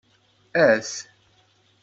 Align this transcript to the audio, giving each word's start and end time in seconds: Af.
Af. 0.63 0.91